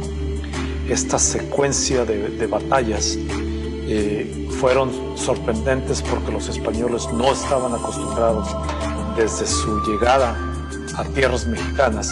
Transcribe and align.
Esta 0.89 1.19
secuencia 1.19 2.05
de, 2.05 2.47
batallas 2.47 3.17
eh, 3.19 4.49
fueron 4.61 4.91
sorprendentes 5.17 6.03
porque 6.03 6.33
los 6.33 6.49
españoles 6.49 7.09
no 7.13 7.33
estaban 7.33 7.75
acostumbrados 7.75 8.49
desde 9.17 9.47
su 9.47 9.81
llegada 9.83 10.37
a 10.97 11.05
tierras 11.05 11.47
mexicanas 11.47 12.11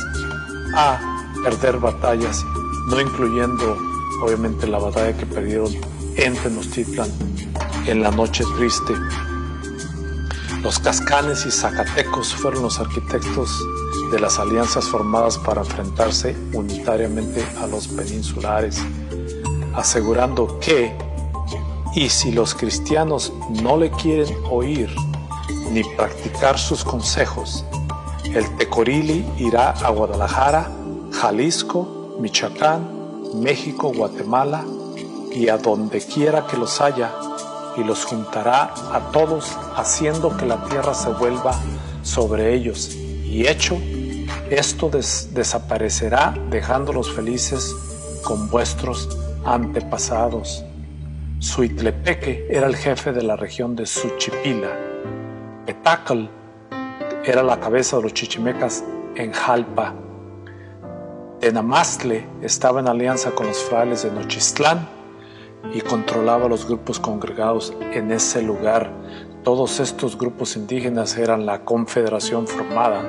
a 0.75 1.00
perder 1.43 1.79
batallas, 1.79 2.44
no 2.87 3.00
incluyendo 3.00 3.77
obviamente 4.23 4.67
la 4.67 4.79
batalla 4.79 5.17
que 5.17 5.27
perdieron 5.27 5.73
en 6.17 6.35
Tenochtitlan 6.37 7.11
en 7.87 8.03
la 8.03 8.11
noche 8.11 8.44
triste. 8.56 8.94
Los 10.62 10.79
cascanes 10.79 11.47
y 11.47 11.50
zacatecos 11.50 12.35
fueron 12.35 12.62
los 12.62 12.79
arquitectos 12.79 13.65
de 14.12 14.21
las 14.21 14.38
alianzas 14.38 14.87
formadas 14.87 15.38
para 15.38 15.62
enfrentarse 15.62 16.37
unitariamente 16.53 17.44
a 17.62 17.67
los 17.67 17.88
peninsulares, 17.88 18.79
asegurando 19.75 20.59
que 20.61 20.94
y 21.94 22.09
si 22.09 22.31
los 22.31 22.55
cristianos 22.55 23.32
no 23.62 23.77
le 23.77 23.91
quieren 23.91 24.37
oír 24.50 24.94
ni 25.71 25.82
practicar 25.82 26.59
sus 26.59 26.85
consejos, 26.85 27.65
el 28.35 28.49
Tecorili 28.56 29.25
irá 29.38 29.71
a 29.71 29.91
Guadalajara, 29.91 30.71
Jalisco, 31.11 32.00
Michoacán, 32.20 32.87
México, 33.34 33.93
Guatemala 33.94 34.64
y 35.32 35.49
a 35.49 35.56
donde 35.56 36.00
quiera 36.00 36.46
que 36.46 36.56
los 36.56 36.81
haya 36.81 37.12
y 37.76 37.84
los 37.84 38.05
juntará 38.05 38.75
a 38.93 39.11
todos 39.12 39.56
haciendo 39.76 40.37
que 40.37 40.46
la 40.46 40.64
tierra 40.64 40.93
se 40.94 41.11
vuelva 41.11 41.58
sobre 42.02 42.55
ellos. 42.55 42.94
Y 42.94 43.46
hecho, 43.46 43.78
esto 44.50 44.90
desaparecerá 44.90 46.34
dejándolos 46.50 47.12
felices 47.12 47.75
con 48.22 48.50
vuestros 48.50 49.17
antepasados. 49.44 50.64
Suitlepeque 51.38 52.46
era 52.50 52.67
el 52.67 52.76
jefe 52.76 53.12
de 53.12 53.22
la 53.22 53.37
región 53.37 53.75
de 53.76 53.87
Suchipila. 53.87 54.76
Petacl 55.64 56.28
era 57.25 57.43
la 57.43 57.61
cabeza 57.61 57.96
de 57.96 58.02
los 58.02 58.14
chichimecas 58.14 58.84
en 59.14 59.32
Jalpa. 59.32 59.94
Tenamastle 61.40 62.26
estaba 62.42 62.81
en 62.81 62.88
alianza 62.88 63.32
con 63.32 63.46
los 63.46 63.58
frailes 63.64 64.02
de 64.02 64.10
Nochistlán 64.10 64.88
y 65.75 65.81
controlaba 65.81 66.48
los 66.48 66.66
grupos 66.66 67.00
congregados 67.00 67.75
en 67.92 68.12
ese 68.12 68.42
lugar. 68.42 68.92
Todos 69.42 69.81
estos 69.81 70.16
grupos 70.16 70.56
indígenas 70.56 71.16
eran 71.16 71.46
la 71.46 71.64
confederación 71.64 72.46
formada 72.46 73.02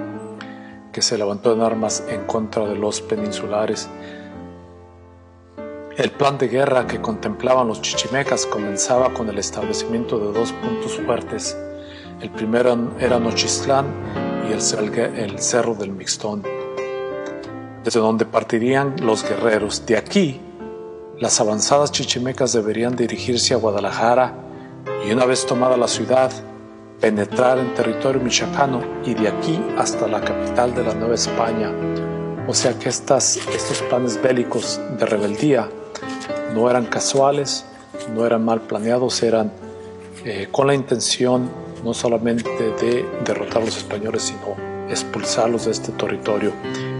que 0.91 1.01
se 1.01 1.17
levantó 1.17 1.53
en 1.53 1.61
armas 1.61 2.03
en 2.09 2.25
contra 2.25 2.65
de 2.65 2.75
los 2.75 3.01
peninsulares 3.01 3.89
el 5.97 6.09
plan 6.09 6.37
de 6.37 6.47
guerra 6.47 6.87
que 6.87 7.01
contemplaban 7.01 7.67
los 7.67 7.81
chichimecas 7.81 8.45
comenzaba 8.45 9.13
con 9.13 9.27
el 9.29 9.37
establecimiento 9.37 10.17
de 10.17 10.39
dos 10.39 10.53
puntos 10.53 10.97
fuertes. 11.05 11.57
El 12.21 12.29
primero 12.29 12.95
era 12.97 13.19
Nochistlán 13.19 13.85
y 14.49 14.53
el, 14.53 14.61
Cerro 15.39 15.75
del 15.75 15.91
Mixtón, 15.91 16.43
desde 17.83 17.99
donde 17.99 18.25
partirían 18.25 18.95
los 19.01 19.27
guerreros. 19.27 19.85
De 19.85 19.97
aquí, 19.97 20.39
las 21.19 21.39
avanzadas 21.39 21.91
chichimecas 21.91 22.53
deberían 22.53 22.95
dirigirse 22.95 23.53
a 23.53 23.57
Guadalajara 23.57 24.33
y 25.07 25.11
una 25.11 25.25
vez 25.25 25.45
tomada 25.45 25.77
la 25.77 25.87
ciudad, 25.87 26.31
penetrar 26.99 27.57
en 27.57 27.73
territorio 27.73 28.21
michoacano 28.21 28.81
y 29.05 29.13
de 29.13 29.27
aquí 29.27 29.59
hasta 29.77 30.07
la 30.07 30.21
capital 30.21 30.73
de 30.75 30.83
la 30.83 30.93
Nueva 30.93 31.15
España. 31.15 31.71
O 32.47 32.53
sea 32.53 32.77
que 32.77 32.89
estas, 32.89 33.37
estos 33.37 33.81
planes 33.83 34.21
bélicos 34.21 34.79
de 34.97 35.05
rebeldía 35.05 35.69
no 36.53 36.69
eran 36.69 36.85
casuales, 36.85 37.65
no 38.15 38.25
eran 38.25 38.43
mal 38.43 38.61
planeados, 38.61 39.21
eran 39.23 39.51
eh, 40.25 40.47
con 40.51 40.67
la 40.67 40.73
intención 40.73 41.49
no 41.83 41.93
solamente 41.93 42.49
de 42.49 43.05
derrotar 43.25 43.61
a 43.61 43.65
los 43.65 43.77
españoles, 43.77 44.23
sino 44.23 44.55
expulsarlos 44.89 45.65
de 45.65 45.71
este 45.71 45.91
territorio. 45.93 46.51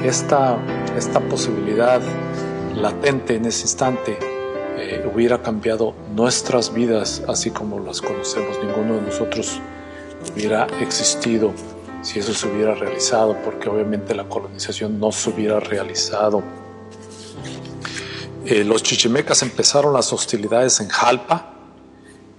Esta, 0.04 0.58
esta 0.98 1.20
posibilidad 1.20 2.02
latente 2.76 3.36
en 3.36 3.46
ese 3.46 3.64
instante 3.64 4.18
eh, 4.78 5.10
hubiera 5.14 5.42
cambiado 5.42 5.94
nuestras 6.16 6.74
vidas 6.74 7.22
así 7.28 7.52
como 7.52 7.80
las 7.80 8.02
conocemos. 8.02 8.58
Ninguno 8.64 8.96
de 8.96 9.02
nosotros 9.02 9.60
hubiera 10.34 10.68
existido 10.80 11.54
si 12.02 12.20
eso 12.20 12.34
se 12.34 12.48
hubiera 12.48 12.74
realizado, 12.74 13.38
porque 13.46 13.70
obviamente 13.70 14.16
la 14.16 14.28
colonización 14.28 15.00
no 15.00 15.12
se 15.12 15.30
hubiera 15.30 15.60
realizado 15.60 16.44
eh, 18.44 18.64
los 18.64 18.82
chichimecas 18.82 19.44
empezaron 19.44 19.94
las 19.94 20.12
hostilidades 20.12 20.80
en 20.80 20.90
Jalpa, 20.90 21.54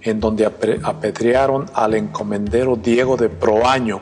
en 0.01 0.19
donde 0.19 0.45
apedrearon 0.45 1.65
al 1.73 1.93
encomendero 1.93 2.75
Diego 2.75 3.15
de 3.15 3.29
Proaño, 3.29 4.01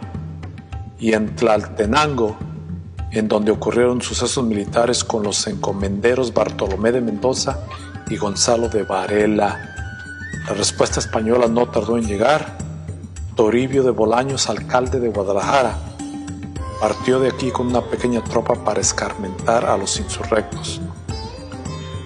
y 0.98 1.14
en 1.14 1.36
Tlaltenango, 1.36 2.36
en 3.12 3.28
donde 3.28 3.52
ocurrieron 3.52 4.02
sucesos 4.02 4.44
militares 4.44 5.04
con 5.04 5.24
los 5.24 5.48
encomenderos 5.48 6.34
Bartolomé 6.34 6.92
de 6.92 7.02
Mendoza 7.02 7.60
y 8.10 8.18
Gonzalo 8.18 8.70
de 8.70 8.84
Varela. 8.84 9.60
La 10.48 10.54
respuesta 10.54 11.00
española 11.00 11.48
no 11.48 11.68
tardó 11.68 11.98
en 11.98 12.08
llegar. 12.08 12.58
Toribio 13.36 13.84
de 13.84 13.92
Bolaños, 13.92 14.50
alcalde 14.50 15.00
de 15.00 15.10
Guadalajara, 15.10 15.78
partió 16.80 17.20
de 17.20 17.30
aquí 17.30 17.52
con 17.52 17.68
una 17.68 17.82
pequeña 17.82 18.24
tropa 18.24 18.56
para 18.56 18.82
escarmentar 18.82 19.66
a 19.66 19.78
los 19.78 20.00
insurrectos 20.00 20.82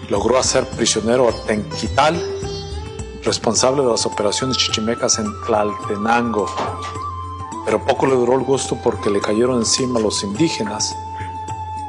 logró 0.10 0.38
hacer 0.38 0.66
prisionero 0.66 1.30
a 1.30 1.32
Tenquital, 1.46 2.22
responsable 3.24 3.84
de 3.84 3.90
las 3.90 4.06
operaciones 4.06 4.58
chichimecas 4.58 5.20
en 5.20 5.26
Tlaltenango. 5.46 6.48
Pero 7.66 7.84
poco 7.84 8.06
le 8.06 8.16
duró 8.16 8.34
el 8.34 8.46
gusto 8.46 8.78
porque 8.84 9.10
le 9.10 9.20
cayeron 9.20 9.58
encima 9.58 10.00
los 10.00 10.24
indígenas, 10.24 10.96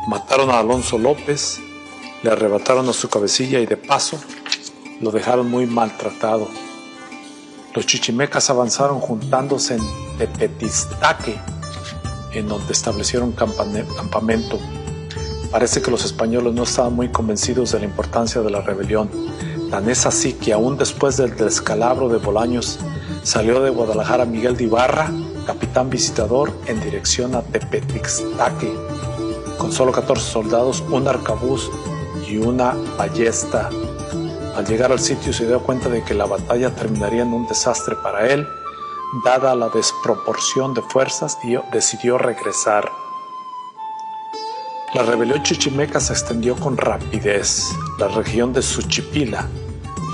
mataron 0.09 0.51
a 0.51 0.59
Alonso 0.59 0.99
López, 0.99 1.61
le 2.23 2.31
arrebataron 2.31 2.89
a 2.89 2.93
su 2.93 3.09
cabecilla 3.09 3.61
y 3.61 3.67
de 3.67 3.77
paso 3.77 4.19
lo 5.01 5.11
dejaron 5.11 5.51
muy 5.51 5.67
maltratado. 5.67 6.49
Los 7.75 7.85
chichimecas 7.85 8.49
avanzaron 8.49 9.01
juntándose 9.01 9.75
en 9.75 9.83
Tepetistaque, 10.17 11.39
en 12.33 12.49
donde 12.49 12.73
establecieron 12.73 13.33
campamento. 13.33 14.59
Parece 15.51 15.83
que 15.83 15.91
los 15.91 16.05
españoles 16.05 16.55
no 16.55 16.63
estaban 16.63 16.95
muy 16.95 17.11
convencidos 17.11 17.73
de 17.73 17.81
la 17.81 17.85
importancia 17.85 18.41
de 18.41 18.51
la 18.51 18.63
rebelión. 18.63 19.11
Tan 19.71 19.91
es 19.91 20.07
así 20.07 20.33
que 20.33 20.53
aún 20.53 20.79
después 20.79 21.19
del 21.19 21.37
descalabro 21.37 22.09
de 22.09 22.19
Bolaños, 22.19 22.79
salió 23.23 23.61
de 23.61 23.71
Guadalajara 23.71 24.25
Miguel 24.25 24.57
de 24.57 24.65
Ibarra, 24.65 25.11
capitán 25.47 25.89
visitador, 25.89 26.53
en 26.67 26.81
dirección 26.81 27.35
a 27.35 27.43
Tepetixtaque, 27.43 28.73
con 29.57 29.73
solo 29.73 29.93
14 29.93 30.23
soldados, 30.23 30.83
un 30.91 31.07
arcabuz 31.09 31.71
y 32.29 32.37
una 32.39 32.75
ballesta. 32.99 33.71
Al 34.57 34.67
llegar 34.67 34.91
al 34.91 35.01
sitio 35.01 35.33
se 35.33 35.47
dio 35.47 35.61
cuenta 35.61 35.89
de 35.89 36.03
que 36.03 36.15
la 36.15 36.27
batalla 36.27 36.75
terminaría 36.75 37.23
en 37.23 37.33
un 37.33 37.47
desastre 37.47 37.95
para 38.03 38.27
él, 38.27 38.47
dada 39.25 39.55
la 39.55 39.69
desproporción 39.69 40.75
de 40.75 40.83
fuerzas, 40.83 41.39
y 41.45 41.57
decidió 41.73 42.19
regresar. 42.19 42.91
La 44.95 45.03
rebelión 45.03 45.43
chichimeca 45.43 46.01
se 46.01 46.15
extendió 46.15 46.57
con 46.57 46.77
rapidez. 46.77 47.71
La 47.99 48.09
región 48.09 48.53
de 48.53 48.63
Suchipila 48.63 49.47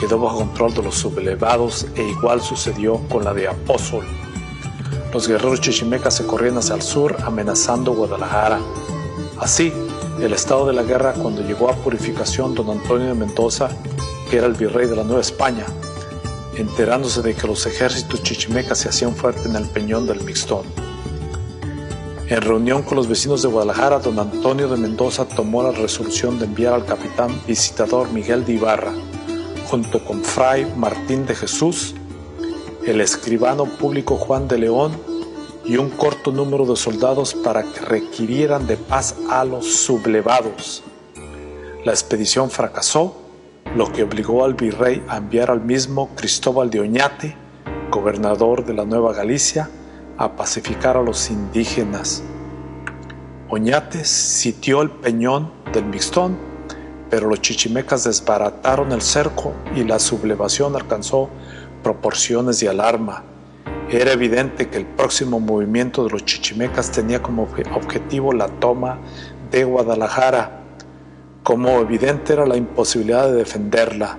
quedó 0.01 0.19
bajo 0.19 0.39
control 0.39 0.75
de 0.75 0.83
los 0.83 0.97
sublevados 0.97 1.87
e 1.95 2.03
igual 2.03 2.41
sucedió 2.41 2.99
con 3.09 3.25
la 3.25 3.33
de 3.33 3.47
Apósol. 3.47 4.05
Los 5.12 5.28
guerreros 5.28 5.61
chichimecas 5.61 6.14
se 6.14 6.26
corrían 6.26 6.57
hacia 6.57 6.75
el 6.75 6.81
sur 6.81 7.16
amenazando 7.23 7.92
Guadalajara. 7.92 8.59
Así, 9.38 9.71
el 10.21 10.33
estado 10.33 10.66
de 10.66 10.73
la 10.73 10.83
guerra 10.83 11.12
cuando 11.12 11.42
llegó 11.42 11.69
a 11.69 11.76
purificación 11.76 12.54
don 12.54 12.71
Antonio 12.71 13.09
de 13.09 13.14
Mendoza, 13.14 13.69
que 14.31 14.38
era 14.38 14.47
el 14.47 14.54
virrey 14.54 14.88
de 14.88 14.97
la 14.97 15.04
Nueva 15.04 15.21
España, 15.21 15.66
enterándose 16.57 17.21
de 17.21 17.35
que 17.35 17.47
los 17.47 17.66
ejércitos 17.66 18.23
chichimecas 18.23 18.78
se 18.78 18.88
hacían 18.88 19.14
fuertes 19.14 19.45
en 19.45 19.57
el 19.57 19.64
peñón 19.64 20.07
del 20.07 20.23
Mixtón. 20.23 20.64
En 22.28 22.40
reunión 22.40 22.83
con 22.83 22.97
los 22.97 23.07
vecinos 23.07 23.42
de 23.42 23.49
Guadalajara, 23.49 23.99
don 23.99 24.19
Antonio 24.19 24.66
de 24.66 24.78
Mendoza 24.78 25.26
tomó 25.26 25.62
la 25.62 25.73
resolución 25.73 26.38
de 26.38 26.47
enviar 26.47 26.73
al 26.73 26.87
capitán 26.87 27.38
visitador 27.47 28.11
Miguel 28.11 28.47
de 28.47 28.54
Ibarra, 28.54 28.92
junto 29.66 30.02
con 30.02 30.25
Fray 30.25 30.73
Martín 30.75 31.26
de 31.26 31.35
Jesús, 31.35 31.95
el 32.87 33.01
escribano 33.01 33.65
público 33.65 34.17
Juan 34.17 34.49
de 34.49 34.59
León 34.59 34.93
y 35.65 35.77
un 35.77 35.91
corto 35.91 36.33
número 36.33 36.67
de 36.67 36.75
soldados 36.75 37.33
para 37.35 37.62
que 37.62 37.81
requirieran 37.81 38.67
de 38.67 38.77
paz 38.77 39.15
a 39.31 39.45
los 39.45 39.73
sublevados. 39.73 40.83
La 41.85 41.93
expedición 41.93 42.51
fracasó, 42.51 43.17
lo 43.77 43.91
que 43.93 44.03
obligó 44.03 44.45
al 44.45 44.55
virrey 44.55 45.03
a 45.09 45.19
enviar 45.19 45.51
al 45.51 45.61
mismo 45.61 46.11
Cristóbal 46.17 46.71
de 46.71 46.81
Oñate, 46.81 47.37
gobernador 47.91 48.65
de 48.65 48.75
la 48.75 48.85
Nueva 48.85 49.12
Galicia, 49.12 49.71
a 50.19 50.35
pacificar 50.35 50.97
a 50.97 51.03
los 51.03 51.31
indígenas. 51.31 52.23
Oñate 53.49 54.05
sitió 54.05 54.83
el 54.83 54.91
peñón 54.91 55.53
del 55.73 55.85
Mixtón, 55.85 56.37
pero 57.11 57.29
los 57.29 57.41
chichimecas 57.41 58.05
desbarataron 58.05 58.91
el 58.91 59.03
cerco 59.03 59.53
y 59.77 59.85
la 59.85 59.99
sublevación 59.99 60.75
alcanzó 60.75 61.31
proporciones 61.83 62.61
de 62.61 62.69
alarma. 62.69 63.25
Era 63.91 64.12
evidente 64.12 64.69
que 64.69 64.79
el 64.79 64.87
próximo 64.87 65.39
movimiento 65.39 66.05
de 66.05 66.11
los 66.11 66.25
chichimecas 66.25 66.91
tenía 66.91 67.23
como 67.23 67.43
objetivo 67.75 68.33
la 68.33 68.49
toma 68.49 68.99
de 69.51 69.65
Guadalajara, 69.65 70.62
como 71.43 71.81
evidente 71.81 72.33
era 72.33 72.47
la 72.47 72.57
imposibilidad 72.57 73.27
de 73.27 73.35
defenderla. 73.35 74.19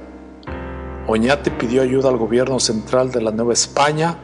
Oñate 1.07 1.51
pidió 1.51 1.81
ayuda 1.81 2.09
al 2.09 2.17
gobierno 2.17 2.59
central 2.59 3.11
de 3.11 3.21
la 3.21 3.31
Nueva 3.31 3.53
España, 3.53 4.17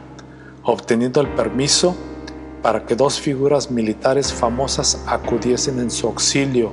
obteniendo 0.62 1.20
el 1.20 1.28
permiso 1.28 1.96
para 2.62 2.84
que 2.84 2.94
dos 2.94 3.18
figuras 3.18 3.70
militares 3.70 4.32
famosas 4.32 5.02
acudiesen 5.06 5.80
en 5.80 5.90
su 5.90 6.06
auxilio. 6.06 6.72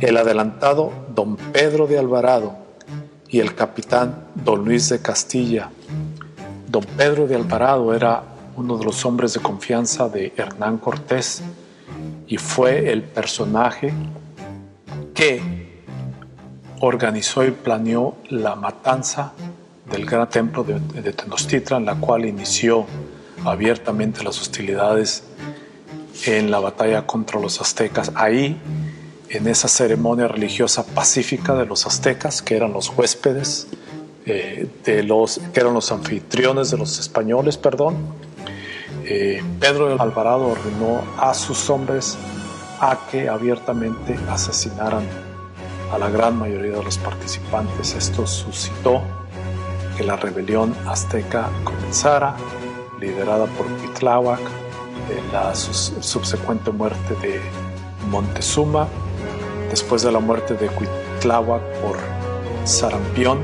El 0.00 0.16
adelantado 0.16 0.92
don 1.14 1.36
Pedro 1.36 1.86
de 1.86 1.98
Alvarado 1.98 2.61
y 3.32 3.40
el 3.40 3.54
capitán 3.54 4.26
don 4.34 4.62
Luis 4.62 4.90
de 4.90 5.00
Castilla. 5.00 5.70
Don 6.68 6.84
Pedro 6.84 7.26
de 7.26 7.34
Alvarado 7.34 7.94
era 7.94 8.22
uno 8.56 8.76
de 8.76 8.84
los 8.84 9.04
hombres 9.06 9.32
de 9.32 9.40
confianza 9.40 10.10
de 10.10 10.34
Hernán 10.36 10.76
Cortés 10.76 11.42
y 12.28 12.36
fue 12.36 12.92
el 12.92 13.02
personaje 13.02 13.94
que 15.14 15.40
organizó 16.80 17.42
y 17.44 17.52
planeó 17.52 18.16
la 18.28 18.54
matanza 18.54 19.32
del 19.90 20.04
gran 20.04 20.28
templo 20.28 20.62
de, 20.62 20.78
de 20.78 21.12
Tenochtitlan, 21.12 21.86
la 21.86 21.94
cual 21.94 22.26
inició 22.26 22.86
abiertamente 23.46 24.22
las 24.22 24.38
hostilidades 24.40 25.24
en 26.26 26.50
la 26.50 26.60
batalla 26.60 27.06
contra 27.06 27.40
los 27.40 27.62
aztecas. 27.62 28.12
Ahí, 28.14 28.60
en 29.32 29.48
esa 29.48 29.66
ceremonia 29.66 30.28
religiosa 30.28 30.84
pacífica 30.84 31.54
de 31.54 31.64
los 31.64 31.86
aztecas, 31.86 32.42
que 32.42 32.54
eran 32.54 32.74
los 32.74 32.90
huéspedes 32.90 33.66
eh, 34.26 34.68
de 34.84 35.02
los 35.02 35.40
que 35.54 35.60
eran 35.60 35.72
los 35.72 35.90
anfitriones 35.90 36.70
de 36.70 36.76
los 36.76 36.98
españoles, 36.98 37.56
perdón, 37.56 37.96
eh, 39.06 39.42
Pedro 39.58 40.00
Alvarado 40.00 40.48
ordenó 40.48 41.02
a 41.18 41.32
sus 41.32 41.70
hombres 41.70 42.18
a 42.78 43.06
que 43.10 43.28
abiertamente 43.28 44.18
asesinaran 44.28 45.02
a 45.90 45.98
la 45.98 46.10
gran 46.10 46.38
mayoría 46.38 46.76
de 46.76 46.84
los 46.84 46.98
participantes. 46.98 47.94
Esto 47.94 48.26
suscitó 48.26 49.00
que 49.96 50.04
la 50.04 50.16
rebelión 50.16 50.74
azteca 50.86 51.48
comenzara, 51.64 52.36
liderada 53.00 53.46
por 53.46 53.66
Cuitláhuac, 53.78 54.40
la 55.32 55.54
subsecuente 55.54 56.70
muerte 56.70 57.14
de 57.22 57.40
Montezuma, 58.08 58.88
después 59.72 60.02
de 60.02 60.12
la 60.12 60.18
muerte 60.18 60.52
de 60.52 60.68
Cuitláhuac 60.68 61.62
por 61.80 61.96
Sarampión, 62.64 63.40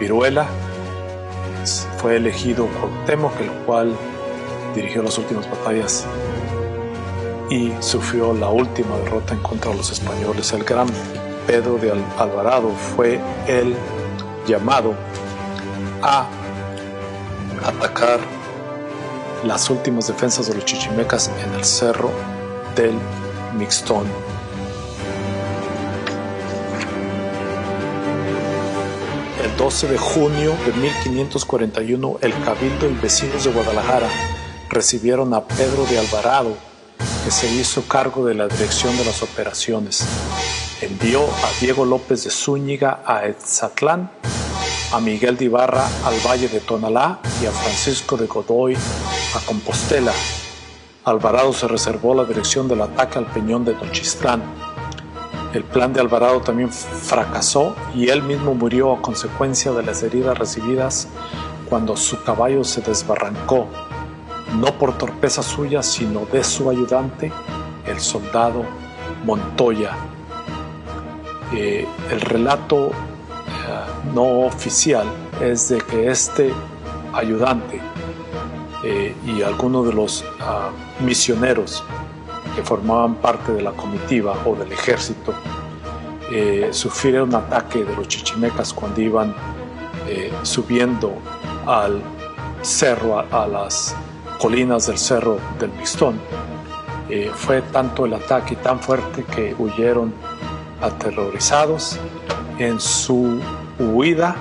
Viruela, 0.00 0.46
fue 1.98 2.16
elegido 2.16 2.66
Cuauhtémoc, 2.66 3.40
el 3.40 3.50
cual 3.64 3.96
dirigió 4.74 5.04
las 5.04 5.16
últimas 5.16 5.48
batallas 5.48 6.04
y 7.50 7.72
sufrió 7.78 8.34
la 8.34 8.48
última 8.48 8.96
derrota 8.98 9.34
en 9.34 9.40
contra 9.40 9.70
de 9.70 9.76
los 9.76 9.92
españoles. 9.92 10.52
El 10.52 10.64
gran 10.64 10.88
Pedro 11.46 11.76
de 11.76 11.92
Alvarado 12.18 12.70
fue 12.96 13.20
el 13.46 13.76
llamado 14.48 14.94
a 16.02 16.26
atacar 17.64 18.18
las 19.44 19.70
últimas 19.70 20.08
defensas 20.08 20.48
de 20.48 20.54
los 20.54 20.64
chichimecas 20.64 21.30
en 21.46 21.54
el 21.54 21.64
cerro 21.64 22.10
del 22.74 22.94
Mixtón. 23.56 24.33
12 29.56 29.88
de 29.88 29.98
junio 29.98 30.56
de 30.66 30.72
1541, 30.72 32.18
el 32.20 32.32
Cabildo 32.44 32.88
y 32.88 32.94
vecinos 32.94 33.44
de 33.44 33.52
Guadalajara 33.52 34.08
recibieron 34.68 35.32
a 35.34 35.44
Pedro 35.44 35.84
de 35.84 35.98
Alvarado, 35.98 36.56
que 37.24 37.30
se 37.30 37.52
hizo 37.52 37.82
cargo 37.82 38.26
de 38.26 38.34
la 38.34 38.48
dirección 38.48 38.96
de 38.96 39.04
las 39.04 39.22
operaciones. 39.22 40.04
Envió 40.80 41.22
a 41.22 41.60
Diego 41.60 41.84
López 41.84 42.24
de 42.24 42.30
Zúñiga 42.30 43.02
a 43.06 43.26
Etzatlán, 43.26 44.10
a 44.92 45.00
Miguel 45.00 45.36
de 45.36 45.46
Ibarra 45.46 45.86
al 46.04 46.14
Valle 46.26 46.48
de 46.48 46.60
Tonalá 46.60 47.20
y 47.42 47.46
a 47.46 47.50
Francisco 47.50 48.16
de 48.16 48.26
Godoy 48.26 48.74
a 48.74 49.46
Compostela. 49.46 50.12
Alvarado 51.04 51.52
se 51.52 51.68
reservó 51.68 52.14
la 52.14 52.24
dirección 52.24 52.66
del 52.66 52.82
ataque 52.82 53.18
al 53.18 53.26
peñón 53.26 53.64
de 53.64 53.74
Tochistlán. 53.74 54.63
El 55.54 55.62
plan 55.62 55.92
de 55.92 56.00
Alvarado 56.00 56.40
también 56.40 56.72
fracasó 56.72 57.76
y 57.94 58.08
él 58.08 58.24
mismo 58.24 58.54
murió 58.56 58.92
a 58.92 59.00
consecuencia 59.00 59.70
de 59.70 59.84
las 59.84 60.02
heridas 60.02 60.36
recibidas 60.36 61.06
cuando 61.68 61.96
su 61.96 62.20
caballo 62.24 62.64
se 62.64 62.80
desbarrancó, 62.80 63.68
no 64.58 64.76
por 64.76 64.98
torpeza 64.98 65.44
suya, 65.44 65.80
sino 65.84 66.26
de 66.26 66.42
su 66.42 66.68
ayudante, 66.68 67.32
el 67.86 68.00
soldado 68.00 68.64
Montoya. 69.24 69.92
Eh, 71.52 71.86
el 72.10 72.20
relato 72.20 72.88
eh, 72.88 72.92
no 74.12 74.40
oficial 74.40 75.06
es 75.40 75.68
de 75.68 75.78
que 75.78 76.10
este 76.10 76.52
ayudante 77.12 77.80
eh, 78.82 79.14
y 79.24 79.42
algunos 79.42 79.86
de 79.86 79.92
los 79.92 80.24
ah, 80.40 80.70
misioneros 80.98 81.84
que 82.54 82.62
formaban 82.62 83.16
parte 83.16 83.52
de 83.52 83.62
la 83.62 83.72
comitiva 83.72 84.36
o 84.44 84.54
del 84.54 84.72
ejército 84.72 85.34
eh, 86.32 86.68
sufrieron 86.72 87.28
un 87.28 87.34
ataque 87.34 87.84
de 87.84 87.94
los 87.94 88.08
chichimecas 88.08 88.72
cuando 88.72 89.00
iban 89.00 89.34
eh, 90.08 90.32
subiendo 90.42 91.12
al 91.66 92.00
cerro, 92.62 93.18
a, 93.18 93.46
las 93.46 93.94
colinas 94.40 94.86
del 94.86 94.98
cerro 94.98 95.38
del 95.58 95.70
Pistón. 95.70 96.18
Eh, 97.10 97.30
fue 97.34 97.60
tanto 97.62 98.06
el 98.06 98.14
ataque 98.14 98.56
tan 98.56 98.80
fuerte 98.80 99.22
que 99.24 99.54
huyeron 99.58 100.14
aterrorizados 100.80 101.98
en 102.58 102.80
su 102.80 103.40
huida. 103.78 104.34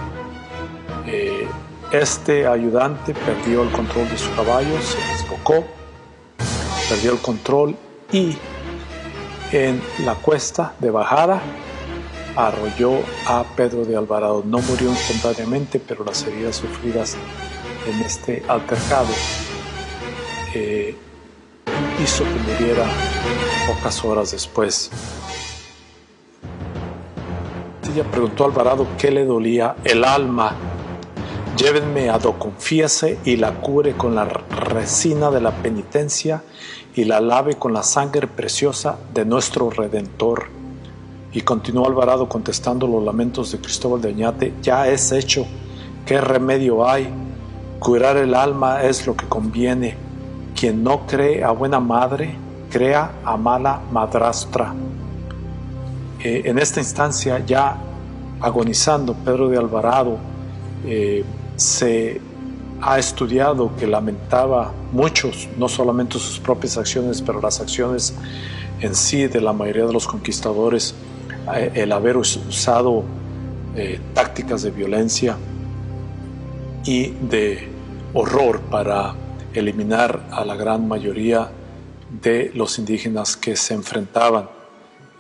este 1.92 2.48
ayudante 2.48 3.14
perdió 3.14 3.62
el 3.62 3.70
control 3.70 4.10
de 4.10 4.18
su 4.18 4.34
caballo, 4.34 4.82
se 4.82 4.98
desbocó, 5.12 5.64
perdió 6.90 7.12
el 7.12 7.20
control 7.20 7.76
y 8.14 8.38
en 9.52 9.82
la 10.06 10.14
cuesta 10.14 10.74
de 10.80 10.92
bajada 10.92 11.42
arrolló 12.36 13.00
a 13.28 13.44
Pedro 13.56 13.84
de 13.86 13.98
Alvarado. 13.98 14.44
No 14.46 14.60
murió 14.60 14.92
espontáneamente, 14.94 15.80
pero 15.80 16.06
las 16.06 16.26
heridas 16.26 16.56
sufridas 16.56 17.18
en 17.88 18.02
este 18.02 18.44
altercado 18.48 19.10
eh, 20.54 20.96
hizo 22.02 22.24
que 22.24 22.52
muriera 22.52 22.86
pocas 23.68 24.04
horas 24.06 24.32
después. 24.32 24.92
Ella 27.92 28.04
preguntó 28.06 28.46
a 28.46 28.48
Alvarado 28.48 28.88
qué 28.98 29.12
le 29.12 29.26
dolía 29.26 29.76
el 29.84 30.04
alma. 30.04 30.56
Llévenme 31.56 32.10
a 32.10 32.18
do 32.18 32.40
confiese 32.40 33.20
y 33.26 33.36
la 33.36 33.52
cure 33.52 33.94
con 33.94 34.16
la 34.16 34.26
resina 34.26 35.30
de 35.30 35.40
la 35.40 35.52
penitencia 35.52 36.42
y 36.96 37.04
la 37.04 37.22
lave 37.22 37.58
con 37.58 37.74
la 37.74 37.84
sangre 37.84 38.26
preciosa 38.28 38.98
de 39.14 39.24
nuestro 39.24 39.70
Redentor. 39.70 40.48
Y 41.32 41.42
continuó 41.42 41.86
Alvarado 41.86 42.28
contestando 42.28 42.88
los 42.88 43.04
lamentos 43.04 43.52
de 43.52 43.60
Cristóbal 43.60 44.02
de 44.02 44.10
Oñate, 44.10 44.54
ya 44.64 44.88
es 44.88 45.12
hecho, 45.12 45.46
¿qué 46.08 46.20
remedio 46.20 46.88
hay? 46.88 47.14
Curar 47.80 48.18
el 48.18 48.34
alma 48.34 48.82
es 48.82 49.06
lo 49.06 49.16
que 49.16 49.28
conviene. 49.28 49.96
Quien 50.60 50.84
no 50.84 51.06
cree 51.06 51.44
a 51.44 51.52
buena 51.52 51.80
madre, 51.80 52.36
crea 52.72 53.12
a 53.24 53.38
mala 53.38 53.80
madrastra. 53.92 54.74
Eh, 56.20 56.42
en 56.46 56.58
esta 56.58 56.80
instancia, 56.80 57.46
ya 57.46 57.78
agonizando, 58.42 59.14
Pedro 59.14 59.50
de 59.50 59.58
Alvarado 59.58 60.18
eh, 60.86 61.24
se 61.56 62.22
ha 62.82 63.00
estudiado 63.00 63.76
que 63.78 63.88
lamentaba 63.88 64.74
muchos, 64.92 65.48
no 65.58 65.70
solamente 65.70 66.20
sus 66.20 66.40
propias 66.40 66.78
acciones, 66.78 67.22
pero 67.22 67.42
las 67.42 67.60
acciones 67.62 68.14
en 68.82 68.96
sí 68.96 69.28
de 69.28 69.40
la 69.40 69.54
mayoría 69.54 69.86
de 69.86 69.94
los 69.94 70.08
conquistadores, 70.08 70.94
eh, 71.56 71.72
el 71.76 71.92
haber 71.92 72.18
usado 72.18 73.04
tácticas 74.14 74.62
de 74.62 74.70
violencia 74.70 75.36
y 76.86 77.08
de 77.08 77.68
horror 78.14 78.62
para 78.62 79.16
eliminar 79.54 80.28
a 80.32 80.46
la 80.46 80.56
gran 80.56 80.88
mayoría 80.88 81.50
de 82.22 82.52
los 82.54 82.78
indígenas 82.80 83.36
que 83.36 83.56
se 83.56 83.74
enfrentaban. 83.74 84.50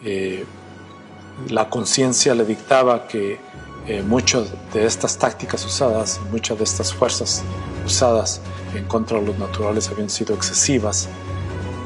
Eh, 0.03 0.45
la 1.49 1.69
conciencia 1.69 2.35
le 2.35 2.45
dictaba 2.45 3.07
que 3.07 3.37
eh, 3.87 4.01
muchas 4.01 4.51
de 4.73 4.85
estas 4.85 5.17
tácticas 5.17 5.65
usadas, 5.65 6.19
muchas 6.31 6.57
de 6.57 6.63
estas 6.63 6.93
fuerzas 6.93 7.43
usadas 7.85 8.41
en 8.75 8.85
contra 8.85 9.19
de 9.19 9.25
los 9.25 9.37
naturales 9.37 9.89
habían 9.89 10.09
sido 10.09 10.33
excesivas 10.35 11.09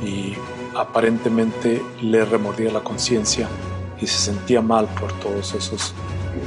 y 0.03 0.35
aparentemente 0.75 1.83
le 2.01 2.23
remordía 2.23 2.71
la 2.71 2.81
conciencia 2.81 3.47
y 3.99 4.05
se 4.05 4.19
sentía 4.19 4.61
mal 4.61 4.87
por 4.99 5.11
todos 5.13 5.53
esos 5.55 5.93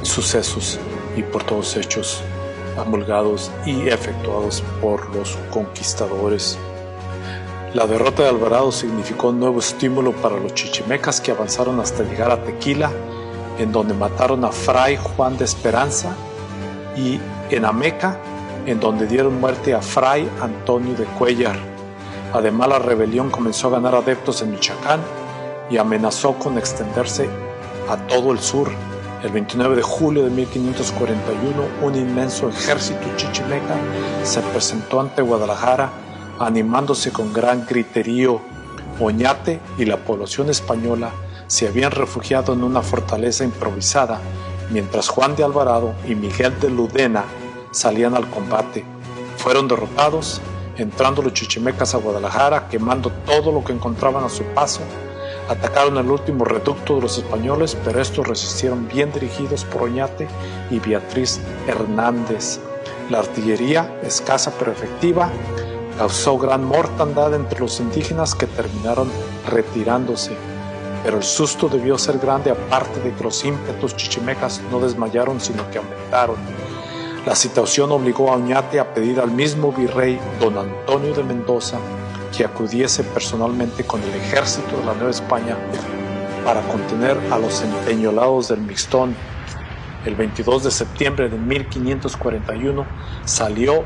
sucesos 0.03 0.79
y 1.17 1.23
por 1.23 1.43
todos 1.43 1.75
hechos 1.75 2.21
amulgados 2.77 3.51
y 3.65 3.89
efectuados 3.89 4.63
por 4.81 5.13
los 5.13 5.37
conquistadores. 5.51 6.57
La 7.73 7.87
derrota 7.87 8.23
de 8.23 8.29
Alvarado 8.29 8.71
significó 8.71 9.29
un 9.29 9.39
nuevo 9.39 9.59
estímulo 9.59 10.13
para 10.13 10.37
los 10.37 10.53
chichimecas 10.53 11.21
que 11.21 11.31
avanzaron 11.31 11.79
hasta 11.79 12.03
llegar 12.03 12.31
a 12.31 12.43
Tequila, 12.43 12.91
en 13.61 13.71
donde 13.71 13.93
mataron 13.93 14.43
a 14.43 14.51
Fray 14.51 14.97
Juan 14.97 15.37
de 15.37 15.45
Esperanza, 15.45 16.15
y 16.95 17.19
en 17.51 17.65
Ameca, 17.65 18.17
en 18.65 18.79
donde 18.79 19.07
dieron 19.07 19.39
muerte 19.39 19.73
a 19.73 19.81
Fray 19.81 20.27
Antonio 20.41 20.95
de 20.95 21.05
Cuellar. 21.05 21.55
Además, 22.33 22.69
la 22.69 22.79
rebelión 22.79 23.29
comenzó 23.29 23.67
a 23.67 23.71
ganar 23.71 23.95
adeptos 23.95 24.41
en 24.41 24.51
Michoacán 24.51 24.99
y 25.69 25.77
amenazó 25.77 26.33
con 26.33 26.57
extenderse 26.57 27.29
a 27.89 27.97
todo 28.07 28.31
el 28.31 28.39
sur, 28.39 28.71
el 29.23 29.31
29 29.31 29.75
de 29.75 29.81
julio 29.83 30.23
de 30.23 30.31
1541, 30.31 31.63
un 31.83 31.95
inmenso 31.95 32.49
ejército 32.49 33.01
chichimeca 33.15 33.75
se 34.23 34.41
presentó 34.41 34.99
ante 34.99 35.21
Guadalajara, 35.21 35.91
animándose 36.39 37.11
con 37.11 37.31
gran 37.31 37.65
griterío. 37.67 38.41
Oñate 38.99 39.59
y 39.77 39.85
la 39.85 39.97
población 39.97 40.49
española 40.49 41.11
se 41.51 41.67
habían 41.67 41.91
refugiado 41.91 42.53
en 42.53 42.63
una 42.63 42.81
fortaleza 42.81 43.43
improvisada, 43.43 44.21
mientras 44.69 45.09
Juan 45.09 45.35
de 45.35 45.43
Alvarado 45.43 45.93
y 46.07 46.15
Miguel 46.15 46.57
de 46.61 46.69
Ludena 46.69 47.25
salían 47.71 48.15
al 48.15 48.29
combate. 48.29 48.85
Fueron 49.35 49.67
derrotados, 49.67 50.39
entrando 50.77 51.21
los 51.21 51.33
chichimecas 51.33 51.93
a 51.93 51.97
Guadalajara, 51.97 52.69
quemando 52.69 53.11
todo 53.25 53.51
lo 53.51 53.65
que 53.65 53.73
encontraban 53.73 54.23
a 54.23 54.29
su 54.29 54.43
paso 54.55 54.79
Atacaron 55.49 55.97
el 55.97 56.09
último 56.09 56.45
reducto 56.45 56.95
de 56.95 57.01
los 57.01 57.17
españoles, 57.17 57.77
pero 57.83 58.01
estos 58.01 58.25
resistieron 58.25 58.87
bien 58.87 59.11
dirigidos 59.11 59.65
por 59.65 59.83
Oñate 59.83 60.29
y 60.69 60.79
Beatriz 60.79 61.41
Hernández. 61.67 62.61
La 63.09 63.19
artillería, 63.19 63.99
escasa 64.01 64.53
pero 64.57 64.71
efectiva, 64.71 65.29
causó 65.97 66.37
gran 66.37 66.63
mortandad 66.63 67.33
entre 67.33 67.59
los 67.59 67.81
indígenas 67.81 68.33
que 68.33 68.47
terminaron 68.47 69.09
retirándose. 69.49 70.37
Pero 71.03 71.17
el 71.17 71.23
susto 71.23 71.67
debió 71.67 71.97
ser 71.97 72.19
grande 72.19 72.51
aparte 72.51 72.99
de 72.99 73.13
que 73.13 73.23
los 73.23 73.43
ímpetus 73.43 73.95
chichimecas 73.95 74.61
no 74.71 74.79
desmayaron 74.79 75.39
sino 75.41 75.69
que 75.71 75.79
aumentaron. 75.79 76.37
La 77.25 77.35
situación 77.35 77.91
obligó 77.91 78.31
a 78.31 78.35
Oñate 78.35 78.79
a 78.79 78.93
pedir 78.93 79.19
al 79.19 79.31
mismo 79.31 79.71
virrey 79.71 80.19
don 80.39 80.57
Antonio 80.57 81.13
de 81.13 81.23
Mendoza 81.23 81.77
que 82.35 82.45
acudiese 82.45 83.03
personalmente 83.03 83.83
con 83.83 84.01
el 84.01 84.09
ejército 84.15 84.77
de 84.77 84.85
la 84.85 84.93
Nueva 84.93 85.11
España 85.11 85.57
para 86.45 86.61
contener 86.61 87.17
a 87.31 87.37
los 87.37 87.61
empeñolados 87.61 88.47
del 88.47 88.61
Mixtón. 88.61 89.15
El 90.05 90.15
22 90.15 90.63
de 90.63 90.71
septiembre 90.71 91.29
de 91.29 91.37
1541 91.37 92.85
salió 93.25 93.83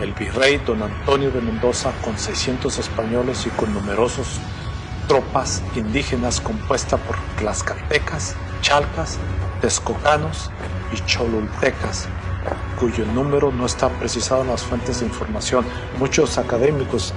el 0.00 0.12
virrey 0.12 0.58
don 0.58 0.82
Antonio 0.82 1.30
de 1.32 1.40
Mendoza 1.40 1.90
con 2.04 2.16
600 2.16 2.78
españoles 2.78 3.44
y 3.46 3.50
con 3.50 3.74
numerosos 3.74 4.38
tropas 5.08 5.62
indígenas 5.74 6.40
compuestas 6.40 7.00
por 7.00 7.16
tlaxcaltecas, 7.38 8.36
chalcas, 8.60 9.18
texcocanos 9.60 10.50
y 10.92 11.04
cholultecas 11.06 12.08
cuyo 12.78 13.04
número 13.06 13.50
no 13.50 13.66
está 13.66 13.88
precisado 13.88 14.42
en 14.42 14.48
las 14.48 14.62
fuentes 14.62 15.00
de 15.00 15.06
información. 15.06 15.64
Muchos 15.98 16.38
académicos 16.38 17.12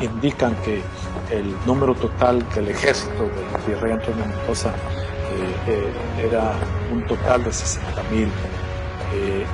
indican 0.00 0.54
que 0.62 0.82
el 1.30 1.54
número 1.66 1.94
total 1.94 2.44
del 2.54 2.68
ejército 2.68 3.24
del 3.24 3.66
virrey 3.66 3.92
Antonio 3.92 4.24
Mendoza 4.24 4.68
eh, 4.68 5.54
eh, 5.68 6.26
era 6.28 6.54
un 6.92 7.04
total 7.06 7.42
de 7.44 7.50
60.000. 7.50 8.28
Eh, 9.14 9.44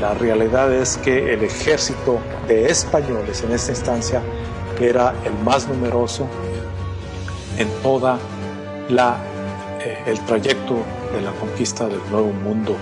la 0.00 0.14
realidad 0.14 0.72
es 0.72 0.96
que 0.98 1.32
el 1.32 1.42
ejército 1.42 2.18
de 2.46 2.66
españoles 2.66 3.42
en 3.42 3.52
esta 3.52 3.70
instancia 3.70 4.22
era 4.80 5.14
el 5.24 5.32
más 5.44 5.66
numeroso 5.68 6.28
en 7.58 7.68
toda 7.82 8.18
la, 8.88 9.16
el 10.06 10.20
trayecto 10.20 10.76
de 11.12 11.20
la 11.20 11.32
conquista 11.32 11.86
del 11.86 12.00
Nuevo 12.10 12.32
Mundo. 12.32 12.76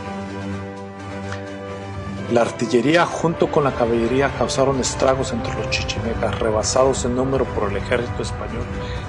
La 2.33 2.41
artillería 2.41 3.05
junto 3.05 3.51
con 3.51 3.65
la 3.65 3.73
caballería 3.73 4.31
causaron 4.39 4.81
estragos 4.81 5.33
entre 5.33 5.53
los 5.55 5.69
chichimecas, 5.69 6.39
rebasados 6.39 7.05
en 7.05 7.15
número 7.15 7.45
por 7.45 7.71
el 7.71 7.77
ejército 7.77 8.23
español 8.23 8.65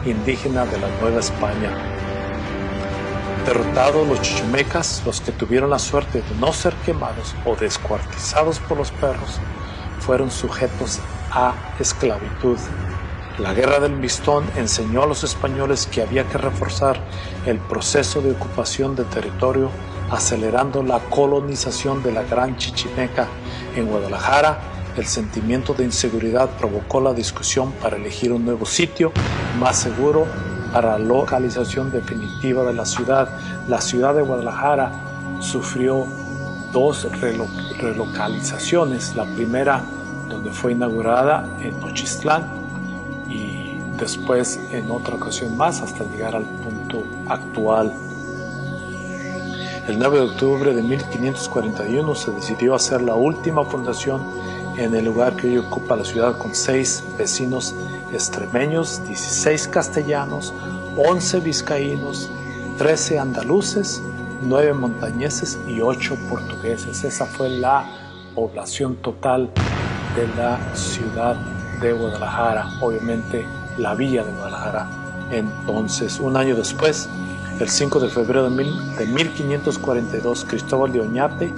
indígena 0.06 0.66
de 0.66 0.78
la 0.78 0.90
Nueva 1.00 1.22
España. 1.22 1.72
Derrotados 3.46 4.06
los 4.08 4.22
chichimecas, 4.22 5.04
los 5.06 5.22
que 5.22 5.32
tuvieron 5.32 5.70
la 5.70 5.80
suerte 5.80 6.22
de 6.22 6.36
no 6.40 6.52
ser 6.52 6.74
quemados 6.86 7.34
o 7.46 7.56
descuartizados 7.56 8.60
por 8.60 8.78
los 8.78 8.92
perros, 8.92 9.40
fueron 10.00 10.30
sujetos 10.30 11.00
a 11.32 11.54
esclavitud. 11.80 12.58
La 13.40 13.54
guerra 13.54 13.80
del 13.80 13.94
Mistón 13.94 14.46
enseñó 14.56 15.02
a 15.04 15.08
los 15.08 15.24
españoles 15.24 15.88
que 15.88 16.04
había 16.04 16.24
que 16.26 16.38
reforzar 16.38 17.00
el 17.48 17.58
proceso 17.58 18.22
de 18.22 18.32
ocupación 18.32 18.96
de 18.96 19.06
territorio 19.06 19.72
acelerando 20.12 20.84
la 20.84 21.00
colonización 21.00 22.04
de 22.04 22.12
la 22.12 22.22
Gran 22.22 22.56
Chichimeca 22.58 23.28
en 23.76 23.88
Guadalajara, 23.88 24.60
el 24.96 25.08
sentimiento 25.08 25.74
de 25.74 25.86
inseguridad 25.86 26.48
provocó 26.60 27.02
la 27.02 27.14
discusión 27.14 27.72
para 27.82 27.98
elegir 27.98 28.32
un 28.32 28.46
nuevo 28.46 28.68
sitio 28.68 29.12
más 29.60 29.80
seguro 29.80 30.28
para 30.72 31.00
la 31.00 31.00
localización 31.00 31.92
definitiva 31.92 32.64
de 32.64 32.74
la 32.74 32.86
ciudad. 32.86 33.28
La 33.68 33.82
ciudad 33.82 34.14
de 34.14 34.22
Guadalajara 34.22 34.92
sufrió 35.40 36.06
dos 36.72 37.08
relocalizaciones. 37.80 39.16
La 39.16 39.26
primera, 39.26 39.84
donde 40.30 40.52
fue 40.52 40.74
inaugurada 40.74 41.58
en 41.62 41.80
Nochistlán 41.80 42.63
después 44.04 44.60
en 44.72 44.92
otra 44.92 45.16
ocasión 45.16 45.56
más 45.56 45.82
hasta 45.82 46.04
llegar 46.04 46.36
al 46.36 46.44
punto 46.44 47.04
actual 47.30 47.94
El 49.88 49.98
9 49.98 50.18
de 50.18 50.24
octubre 50.24 50.74
de 50.74 50.82
1541 50.82 52.16
se 52.16 52.32
decidió 52.32 52.76
hacer 52.76 53.02
la 53.02 53.16
última 53.16 53.64
fundación 53.64 54.22
en 54.78 54.94
el 54.94 55.06
lugar 55.06 55.38
que 55.38 55.48
hoy 55.48 55.58
ocupa 55.58 55.96
la 55.96 56.04
ciudad 56.04 56.38
con 56.38 56.54
seis 56.54 57.04
vecinos 57.18 57.74
extremeños, 58.12 59.06
16 59.08 59.68
castellanos, 59.70 60.54
11 60.98 61.40
vizcaínos, 61.40 62.30
13 62.78 63.20
andaluces, 63.20 64.02
9 64.42 64.74
montañeses 64.74 65.60
y 65.68 65.80
8 65.82 66.18
portugueses. 66.30 67.04
Esa 67.04 67.26
fue 67.26 67.50
la 67.50 67.86
población 68.36 68.96
total 68.98 69.50
de 70.16 70.28
la 70.36 70.60
ciudad 70.76 71.36
de 71.82 71.94
Guadalajara, 71.94 72.68
obviamente 72.82 73.46
la 73.78 73.96
villa 73.96 74.24
de 74.24 74.32
Guadalajara. 74.32 74.88
Entonces, 75.32 76.20
un 76.20 76.38
año 76.38 76.56
después, 76.56 77.10
el 77.60 77.70
5 77.70 78.00
de 78.00 78.10
febrero 78.10 78.50
de, 78.50 79.06
1542, 79.06 80.46
Cristóbal 80.46 80.92
de 80.92 81.02
Oñate, 81.02 81.54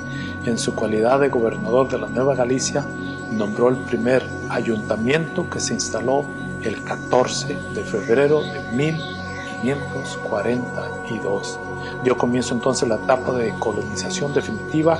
en 0.45 0.57
su 0.57 0.75
cualidad 0.75 1.19
de 1.19 1.27
gobernador 1.29 1.87
de 1.89 1.97
la 1.97 2.07
Nueva 2.07 2.35
Galicia, 2.35 2.85
nombró 3.31 3.69
el 3.69 3.77
primer 3.77 4.21
ayuntamiento 4.49 5.49
que 5.49 5.59
se 5.59 5.73
instaló 5.73 6.25
el 6.61 6.83
14 6.83 7.57
de 7.73 7.83
febrero 7.83 8.41
de 8.41 8.61
1542. 8.75 11.59
Dio 12.03 12.17
comienzo 12.17 12.53
entonces 12.53 12.89
la 12.89 12.95
etapa 12.95 13.31
de 13.33 13.53
colonización 13.59 14.33
definitiva, 14.33 14.99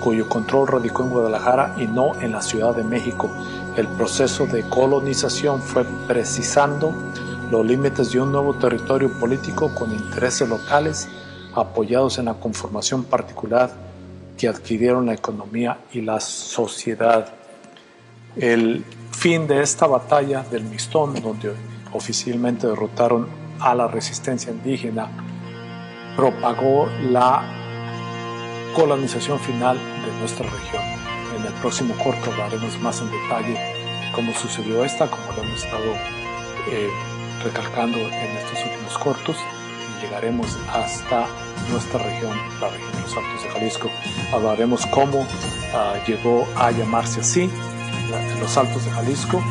cuyo 0.00 0.28
control 0.28 0.68
radicó 0.68 1.02
en 1.02 1.10
Guadalajara 1.10 1.74
y 1.78 1.86
no 1.86 2.14
en 2.20 2.32
la 2.32 2.42
Ciudad 2.42 2.74
de 2.74 2.84
México. 2.84 3.30
El 3.76 3.88
proceso 3.88 4.46
de 4.46 4.62
colonización 4.68 5.60
fue 5.60 5.84
precisando 6.06 6.94
los 7.50 7.64
límites 7.64 8.12
de 8.12 8.20
un 8.20 8.32
nuevo 8.32 8.54
territorio 8.54 9.12
político 9.18 9.72
con 9.74 9.92
intereses 9.92 10.48
locales 10.48 11.08
apoyados 11.54 12.18
en 12.18 12.26
la 12.26 12.34
conformación 12.34 13.04
particular 13.04 13.70
que 14.36 14.48
adquirieron 14.48 15.06
la 15.06 15.14
economía 15.14 15.78
y 15.92 16.02
la 16.02 16.20
sociedad. 16.20 17.32
El 18.36 18.84
fin 19.12 19.46
de 19.46 19.62
esta 19.62 19.86
batalla 19.86 20.44
del 20.50 20.64
Mistón, 20.64 21.14
donde 21.22 21.52
oficialmente 21.92 22.66
derrotaron 22.66 23.26
a 23.60 23.74
la 23.74 23.88
resistencia 23.88 24.52
indígena, 24.52 25.08
propagó 26.16 26.88
la 27.10 27.55
colonización 28.76 29.40
final 29.40 29.78
de 29.78 30.20
nuestra 30.20 30.48
región. 30.48 30.82
En 31.36 31.46
el 31.46 31.52
próximo 31.54 31.94
corto 32.04 32.30
hablaremos 32.30 32.78
más 32.80 33.00
en 33.00 33.10
detalle 33.10 33.58
cómo 34.14 34.32
sucedió 34.34 34.84
esta, 34.84 35.08
como 35.08 35.32
lo 35.32 35.42
hemos 35.42 35.64
estado 35.64 35.92
eh, 36.70 36.90
recalcando 37.42 37.98
en 37.98 38.36
estos 38.36 38.62
últimos 38.64 38.98
cortos 38.98 39.36
llegaremos 40.00 40.58
hasta 40.72 41.26
nuestra 41.70 42.02
región, 42.02 42.36
la 42.60 42.68
región 42.68 42.92
de 42.92 43.00
los 43.00 43.16
Altos 43.16 43.42
de 43.42 43.48
Jalisco. 43.50 43.90
Hablaremos 44.32 44.86
cómo 44.86 45.20
uh, 45.20 46.06
llegó 46.06 46.46
a 46.56 46.70
llamarse 46.70 47.20
así, 47.20 47.50
los 48.40 48.56
Altos 48.56 48.84
de 48.84 48.90
Jalisco, 48.90 49.42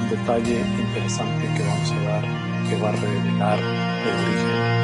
un 0.00 0.08
detalle 0.08 0.60
interesante 0.60 1.52
que 1.56 1.62
vamos 1.62 1.90
a 1.90 2.02
dar 2.02 2.24
que 2.68 2.76
va 2.76 2.88
a 2.90 2.92
revelar 2.92 3.58
el 3.58 4.24
origen 4.24 4.77